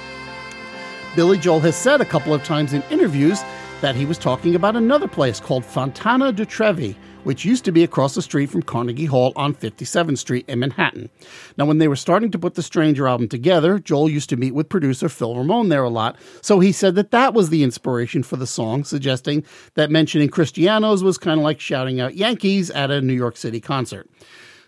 Billy 1.16 1.38
Joel 1.38 1.60
has 1.62 1.76
said 1.76 2.00
a 2.00 2.06
couple 2.06 2.34
of 2.34 2.44
times 2.44 2.74
in 2.74 2.84
interviews 2.90 3.42
that 3.82 3.96
he 3.96 4.06
was 4.06 4.18
talking 4.18 4.56
about 4.56 4.76
another 4.76 5.08
place 5.08 5.40
called 5.40 5.66
Fontana 5.66 6.32
di 6.32 6.46
Trevi, 6.46 6.96
which 7.28 7.44
used 7.44 7.66
to 7.66 7.74
be 7.74 7.84
across 7.84 8.16
the 8.16 8.22
street 8.22 8.50
from 8.50 8.64
Carnegie 8.64 9.04
Hall 9.04 9.34
on 9.36 9.54
57th 9.54 10.18
Street 10.18 10.46
in 10.48 10.60
Manhattan. 10.60 11.10
Now, 11.58 11.66
when 11.66 11.78
they 11.78 11.90
were 11.90 11.98
starting 11.98 12.32
to 12.32 12.40
put 12.40 12.56
the 12.56 12.64
Stranger 12.64 13.06
album 13.06 13.28
together, 13.28 13.80
Joel 13.80 14.10
used 14.10 14.30
to 14.30 14.38
meet 14.38 14.54
with 14.54 14.70
producer 14.70 15.10
Phil 15.10 15.36
Ramone 15.36 15.68
there 15.68 15.84
a 15.84 15.90
lot, 15.90 16.16
so 16.42 16.62
he 16.62 16.72
said 16.72 16.96
that 16.96 17.12
that 17.12 17.34
was 17.34 17.50
the 17.50 17.64
inspiration 17.64 18.24
for 18.24 18.38
the 18.38 18.48
song, 18.48 18.86
suggesting 18.86 19.44
that 19.74 19.92
mentioning 19.92 20.30
Cristiano's 20.30 21.04
was 21.04 21.18
kind 21.18 21.38
of 21.38 21.44
like 21.44 21.60
shouting 21.60 22.00
out 22.00 22.16
Yankees 22.16 22.72
at 22.72 22.92
a 22.92 23.02
New 23.02 23.12
York 23.12 23.36
City 23.36 23.60
concert. 23.60 24.10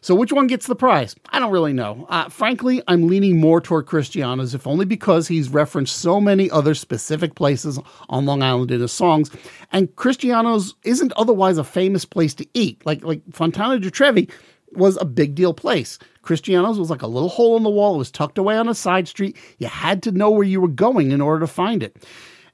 So, 0.01 0.15
which 0.15 0.31
one 0.31 0.47
gets 0.47 0.67
the 0.67 0.75
prize? 0.75 1.15
I 1.29 1.39
don't 1.39 1.51
really 1.51 1.73
know. 1.73 2.05
Uh, 2.09 2.29
frankly, 2.29 2.81
I'm 2.87 3.07
leaning 3.07 3.39
more 3.39 3.59
toward 3.59 3.85
Cristiano's, 3.85 4.53
if 4.53 4.65
only 4.65 4.85
because 4.85 5.27
he's 5.27 5.49
referenced 5.49 5.97
so 5.97 6.21
many 6.21 6.49
other 6.51 6.73
specific 6.73 7.35
places 7.35 7.79
on 8.09 8.25
Long 8.25 8.41
Island 8.41 8.71
in 8.71 8.81
his 8.81 8.91
songs. 8.91 9.29
And 9.71 9.93
Cristiano's 9.95 10.75
isn't 10.83 11.13
otherwise 11.17 11.57
a 11.57 11.63
famous 11.63 12.05
place 12.05 12.33
to 12.35 12.47
eat. 12.53 12.85
Like, 12.85 13.03
like 13.03 13.21
Fontana 13.31 13.79
di 13.79 13.89
Trevi 13.89 14.29
was 14.73 14.97
a 14.97 15.05
big 15.05 15.35
deal 15.35 15.53
place. 15.53 15.99
Cristiano's 16.21 16.79
was 16.79 16.89
like 16.89 17.01
a 17.01 17.07
little 17.07 17.29
hole 17.29 17.57
in 17.57 17.63
the 17.63 17.69
wall. 17.69 17.95
It 17.95 17.99
was 17.99 18.11
tucked 18.11 18.37
away 18.37 18.57
on 18.57 18.69
a 18.69 18.75
side 18.75 19.07
street. 19.07 19.35
You 19.57 19.67
had 19.67 20.03
to 20.03 20.11
know 20.11 20.29
where 20.29 20.43
you 20.43 20.61
were 20.61 20.67
going 20.67 21.11
in 21.11 21.21
order 21.21 21.41
to 21.41 21.47
find 21.51 21.83
it. 21.83 22.05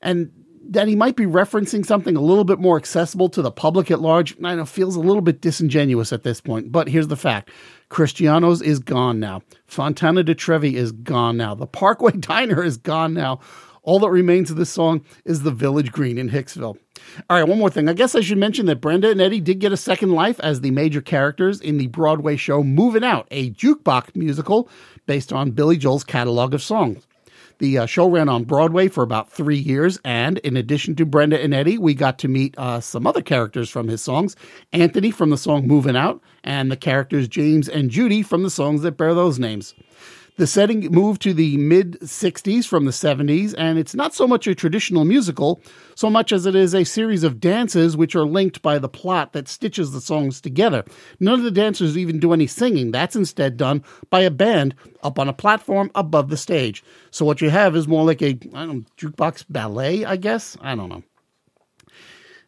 And 0.02 0.32
that 0.70 0.88
he 0.88 0.96
might 0.96 1.16
be 1.16 1.26
referencing 1.26 1.86
something 1.86 2.16
a 2.16 2.22
little 2.22 2.44
bit 2.44 2.60
more 2.60 2.78
accessible 2.78 3.30
to 3.30 3.42
the 3.42 3.52
public 3.52 3.92
at 3.92 4.02
large, 4.02 4.36
I 4.44 4.56
know 4.56 4.66
feels 4.66 4.96
a 4.96 5.02
little 5.02 5.22
bit 5.22 5.42
disingenuous 5.42 6.12
at 6.12 6.24
this 6.24 6.42
point. 6.42 6.72
But 6.72 6.90
here's 6.90 7.08
the 7.08 7.16
fact. 7.16 7.52
Cristiano's 7.90 8.62
is 8.62 8.80
gone 8.80 9.20
now. 9.20 9.42
Fontana 9.68 10.24
di 10.24 10.34
Trevi 10.34 10.76
is 10.76 10.92
gone 10.92 11.38
now. 11.38 11.56
The 11.56 11.68
Parkway 11.68 12.12
Diner 12.20 12.64
is 12.64 12.78
gone 12.78 13.14
now. 13.14 13.40
All 13.84 14.00
that 14.00 14.10
remains 14.10 14.50
of 14.50 14.58
this 14.58 14.72
song 14.72 15.06
is 15.26 15.44
the 15.44 15.52
Village 15.52 15.92
Green 15.92 16.18
in 16.18 16.30
Hicksville. 16.30 16.78
All 17.30 17.38
right, 17.38 17.48
one 17.48 17.60
more 17.60 17.70
thing. 17.70 17.88
I 17.88 17.94
guess 17.94 18.16
I 18.16 18.22
should 18.22 18.40
mention 18.40 18.66
that 18.66 18.82
Brenda 18.82 19.12
and 19.12 19.22
Eddie 19.22 19.40
did 19.40 19.60
get 19.60 19.72
a 19.72 19.78
second 19.78 20.14
life 20.14 20.40
as 20.40 20.62
the 20.62 20.72
major 20.72 21.02
characters 21.02 21.62
in 21.62 21.78
the 21.78 21.86
Broadway 21.88 22.36
show 22.36 22.64
Moving 22.64 23.04
Out, 23.04 23.28
a 23.30 23.52
jukebox 23.52 24.16
musical 24.16 24.68
based 25.06 25.32
on 25.32 25.52
Billy 25.52 25.78
Joel's 25.78 26.04
catalog 26.04 26.56
of 26.56 26.64
songs. 26.64 27.06
The 27.60 27.78
uh, 27.78 27.86
show 27.86 28.10
ran 28.10 28.28
on 28.28 28.44
Broadway 28.44 28.90
for 28.90 29.02
about 29.02 29.32
three 29.32 29.58
years, 29.58 29.98
and 30.04 30.40
in 30.40 30.58
addition 30.58 30.96
to 30.96 31.06
Brenda 31.06 31.42
and 31.42 31.54
Eddie, 31.54 31.78
we 31.78 31.94
got 31.94 32.20
to 32.20 32.28
meet 32.28 32.54
uh, 32.58 32.82
some 32.82 33.08
other 33.08 33.22
characters 33.22 33.70
from 33.70 33.88
his 33.88 34.02
songs 34.02 34.36
Anthony 34.74 35.10
from 35.10 35.30
the 35.30 35.38
song 35.38 35.66
Moving 35.66 35.96
Out, 35.96 36.22
and 36.44 36.70
the 36.70 36.76
characters 36.76 37.28
James 37.28 37.70
and 37.70 37.90
Judy 37.90 38.22
from 38.24 38.44
the 38.44 38.50
songs 38.50 38.82
that 38.82 38.98
bear 38.98 39.14
those 39.14 39.40
names. 39.40 39.74
The 40.38 40.48
setting 40.48 40.82
moved 40.92 41.22
to 41.22 41.34
the 41.34 41.56
mid 41.56 41.98
60s 42.02 42.68
from 42.68 42.84
the 42.84 42.92
70s, 42.92 43.56
and 43.58 43.80
it's 43.80 43.96
not 43.96 44.14
so 44.14 44.28
much 44.28 44.48
a 44.48 44.56
traditional 44.56 45.06
musical 45.06 45.62
so 45.96 46.10
much 46.10 46.34
as 46.34 46.46
it 46.46 46.56
is 46.56 46.76
a 46.76 46.84
series 46.84 47.24
of 47.24 47.40
dances 47.40 47.96
which 47.96 48.16
are 48.16 48.26
linked 48.26 48.62
by 48.62 48.78
the 48.78 48.90
plot 48.90 49.32
that 49.32 49.48
stitches 49.48 49.94
the 49.94 50.02
songs 50.02 50.42
together. 50.42 50.84
None 51.22 51.36
of 51.36 51.44
the 51.44 51.52
dancers 51.52 51.98
even 51.98 52.20
do 52.20 52.34
any 52.34 52.48
singing, 52.48 52.92
that's 52.92 53.16
instead 53.16 53.56
done 53.56 53.82
by 54.10 54.22
a 54.22 54.32
band 54.32 54.76
up 55.04 55.18
on 55.20 55.30
a 55.30 55.34
platform 55.34 55.90
above 55.96 56.28
the 56.30 56.36
stage. 56.36 56.84
So 57.12 57.24
what 57.24 57.40
you 57.40 57.50
have 57.50 57.74
is 57.74 57.88
more 57.88 58.04
like 58.04 58.22
a 58.22 58.38
I 58.54 58.66
don't 58.66 58.68
know, 58.68 58.84
jukebox 58.98 59.46
ballet, 59.48 60.04
I 60.04 60.18
guess? 60.18 60.58
I 60.60 60.76
don't 60.76 60.90
know. 60.90 61.04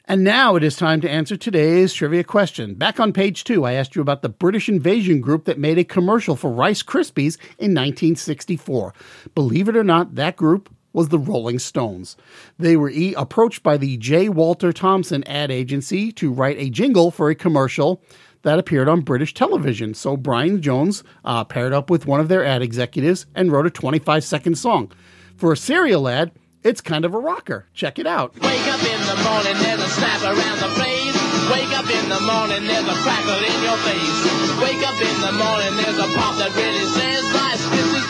And 0.09 0.23
now 0.23 0.55
it 0.55 0.63
is 0.63 0.77
time 0.77 1.01
to 1.01 1.09
answer 1.09 1.35
today's 1.35 1.91
trivia 1.91 2.23
question. 2.23 2.75
Back 2.75 2.97
on 2.97 3.11
page 3.11 3.43
two, 3.43 3.65
I 3.65 3.73
asked 3.73 3.93
you 3.93 4.01
about 4.01 4.21
the 4.21 4.29
British 4.29 4.69
invasion 4.69 5.19
group 5.19 5.43
that 5.43 5.59
made 5.59 5.77
a 5.77 5.83
commercial 5.83 6.37
for 6.37 6.49
Rice 6.49 6.81
Krispies 6.81 7.37
in 7.57 7.73
1964. 7.73 8.93
Believe 9.35 9.67
it 9.67 9.75
or 9.75 9.83
not, 9.83 10.15
that 10.15 10.37
group 10.37 10.73
was 10.93 11.09
the 11.09 11.19
Rolling 11.19 11.59
Stones. 11.59 12.15
They 12.57 12.77
were 12.77 12.89
e- 12.89 13.15
approached 13.15 13.63
by 13.63 13.75
the 13.75 13.97
J. 13.97 14.29
Walter 14.29 14.71
Thompson 14.71 15.25
ad 15.25 15.51
agency 15.51 16.13
to 16.13 16.31
write 16.31 16.57
a 16.57 16.69
jingle 16.69 17.11
for 17.11 17.29
a 17.29 17.35
commercial 17.35 18.01
that 18.43 18.59
appeared 18.59 18.87
on 18.87 19.01
British 19.01 19.33
television. 19.33 19.93
So 19.93 20.15
Brian 20.15 20.61
Jones 20.61 21.03
uh, 21.25 21.43
paired 21.43 21.73
up 21.73 21.89
with 21.89 22.05
one 22.05 22.21
of 22.21 22.29
their 22.29 22.45
ad 22.45 22.61
executives 22.61 23.25
and 23.35 23.51
wrote 23.51 23.67
a 23.67 23.71
25 23.71 24.23
second 24.23 24.57
song. 24.57 24.89
For 25.35 25.51
a 25.51 25.57
cereal 25.57 26.07
ad, 26.07 26.31
it's 26.63 26.81
kind 26.81 27.05
of 27.05 27.13
a 27.13 27.19
rocker. 27.19 27.65
Check 27.73 27.99
it 27.99 28.07
out. 28.07 28.33
Wake 28.39 28.67
up 28.67 28.83
in 28.83 29.01
the 29.05 29.17
morning, 29.23 29.55
there's 29.61 29.81
a 29.81 29.89
snap 29.89 30.21
around 30.23 30.59
the 30.59 30.71
place. 30.75 31.15
Wake 31.51 31.73
up 31.77 31.87
in 31.89 32.09
the 32.09 32.19
morning, 32.21 32.67
there's 32.67 32.87
a 32.87 32.97
crackle 33.03 33.39
in 33.39 33.57
your 33.63 33.77
face. 33.87 34.19
Wake 34.61 34.83
up 34.85 34.99
in 34.99 35.17
the 35.21 35.33
morning, 35.37 35.73
there's 35.77 35.99
a 35.99 36.09
pop 36.17 36.35
that 36.37 36.51
really 36.55 36.85
says, 36.97 37.27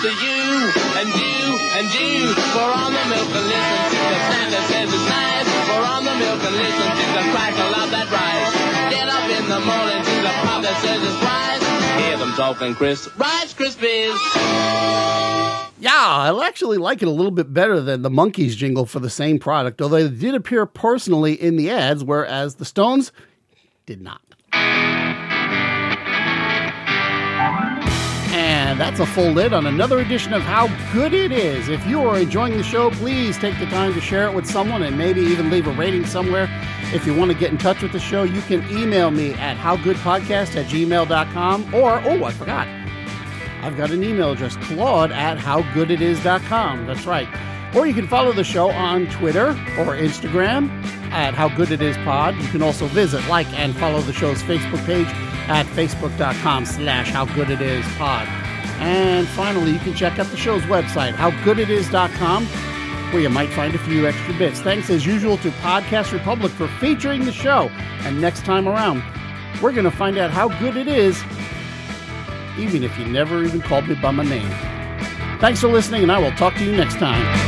to 0.07 0.13
you, 0.13 0.71
and 1.01 1.09
you, 1.09 1.41
and 1.75 1.87
you. 1.89 2.31
Pour 2.53 2.69
on 2.69 2.93
the 2.93 3.05
milk 3.09 3.31
and 3.33 3.47
listen 3.49 3.89
to 3.91 4.03
the 4.13 4.19
sound 4.29 4.49
that 4.53 4.65
says 4.69 4.87
it's 4.93 5.07
nice. 5.09 5.47
Pour 5.67 5.83
on 5.83 6.03
the 6.05 6.15
milk 6.15 6.41
and 6.47 6.55
listen 6.55 6.89
to 6.95 7.05
the 7.17 7.25
crackle 7.33 7.73
of 7.81 7.89
that 7.91 8.07
rice. 8.13 8.51
Get 8.93 9.07
up 9.09 9.25
in 9.25 9.43
the 9.49 9.61
morning 9.67 10.01
to 10.05 10.15
the 10.21 10.33
pop 10.45 10.61
that 10.61 10.77
says 10.79 11.01
it's 11.01 11.19
rice. 11.25 11.66
Hear 11.97 12.17
them 12.17 12.31
talking 12.33 12.73
Rice 13.17 13.53
Krispies. 13.53 14.17
Yeah, 15.79 15.91
I 15.91 16.47
actually 16.47 16.77
like 16.77 17.01
it 17.01 17.07
a 17.07 17.11
little 17.11 17.31
bit 17.31 17.53
better 17.53 17.81
than 17.81 18.01
the 18.01 18.09
Monkees 18.09 18.55
jingle 18.55 18.85
for 18.85 18.99
the 18.99 19.09
same 19.09 19.37
product, 19.39 19.81
although 19.81 20.07
they 20.07 20.15
did 20.15 20.35
appear 20.35 20.65
personally 20.65 21.33
in 21.33 21.55
the 21.55 21.69
ads, 21.69 22.03
whereas 22.03 22.55
the 22.55 22.65
Stones 22.65 23.11
did 23.85 24.01
not. 24.01 24.21
And 28.67 28.77
that's 28.77 28.99
a 28.99 29.05
full 29.05 29.31
lid 29.31 29.53
on 29.53 29.65
another 29.65 29.99
edition 29.99 30.33
of 30.33 30.41
How 30.41 30.67
Good 30.91 31.13
It 31.13 31.31
Is. 31.31 31.69
If 31.69 31.87
you 31.87 32.01
are 32.01 32.19
enjoying 32.19 32.57
the 32.57 32.63
show, 32.63 32.91
please 32.91 33.37
take 33.37 33.57
the 33.59 33.65
time 33.67 33.93
to 33.93 34.01
share 34.01 34.27
it 34.27 34.33
with 34.33 34.45
someone 34.45 34.83
and 34.83 34.97
maybe 34.97 35.21
even 35.21 35.49
leave 35.49 35.67
a 35.67 35.71
rating 35.71 36.05
somewhere. 36.05 36.49
If 36.93 37.07
you 37.07 37.15
want 37.15 37.31
to 37.31 37.37
get 37.37 37.49
in 37.49 37.57
touch 37.57 37.81
with 37.81 37.93
the 37.93 37.99
show, 38.01 38.23
you 38.23 38.41
can 38.41 38.69
email 38.69 39.09
me 39.09 39.33
at 39.35 39.55
howgoodpodcast 39.55 40.57
at 40.57 40.65
gmail.com 40.65 41.73
or, 41.73 42.01
oh, 42.03 42.25
I 42.25 42.31
forgot. 42.33 42.67
I've 43.61 43.77
got 43.77 43.91
an 43.91 44.03
email 44.03 44.33
address, 44.33 44.57
claude 44.57 45.13
at 45.13 45.37
howgooditis.com. 45.37 46.87
That's 46.87 47.05
right. 47.05 47.29
Or 47.73 47.87
you 47.87 47.93
can 47.93 48.09
follow 48.09 48.33
the 48.33 48.43
show 48.43 48.69
on 48.69 49.07
Twitter 49.07 49.51
or 49.79 49.95
Instagram 49.95 50.69
at 51.13 51.33
How 51.33 51.47
Good 51.47 51.71
It 51.71 51.81
Is 51.81 51.95
Pod. 51.99 52.35
You 52.35 52.49
can 52.49 52.61
also 52.61 52.87
visit, 52.87 53.25
like, 53.29 53.47
and 53.57 53.73
follow 53.77 54.01
the 54.01 54.11
show's 54.11 54.43
Facebook 54.43 54.85
page 54.85 55.07
at 55.47 55.65
facebook.com 55.67 56.65
slash 56.65 57.07
How 57.11 57.23
Good 57.33 57.49
It 57.49 57.61
Is 57.61 57.85
Pod. 57.97 58.27
And 58.79 59.27
finally, 59.27 59.71
you 59.71 59.79
can 59.79 59.93
check 59.93 60.19
out 60.19 60.27
the 60.27 60.37
show's 60.37 60.61
website, 60.63 61.13
howgooditis.com, 61.13 62.45
where 63.11 63.21
you 63.21 63.29
might 63.29 63.49
find 63.51 63.73
a 63.75 63.79
few 63.79 64.07
extra 64.07 64.33
bits. 64.35 64.59
Thanks, 64.59 64.89
as 64.89 65.05
usual, 65.05 65.37
to 65.37 65.49
Podcast 65.51 66.11
Republic 66.13 66.51
for 66.51 66.67
featuring 66.79 67.25
the 67.25 67.31
show. 67.31 67.69
And 68.01 68.21
next 68.21 68.45
time 68.45 68.67
around, 68.67 69.03
we're 69.61 69.71
going 69.71 69.85
to 69.85 69.91
find 69.91 70.17
out 70.17 70.31
how 70.31 70.49
good 70.59 70.77
it 70.77 70.87
is 70.87 71.21
even 72.57 72.83
if 72.83 72.97
you 72.97 73.05
never 73.05 73.43
even 73.43 73.61
called 73.61 73.87
me 73.87 73.95
by 73.95 74.11
my 74.11 74.23
name. 74.23 74.49
Thanks 75.39 75.61
for 75.61 75.67
listening, 75.67 76.03
and 76.03 76.11
I 76.11 76.19
will 76.19 76.31
talk 76.31 76.55
to 76.55 76.65
you 76.65 76.75
next 76.75 76.95
time. 76.95 77.46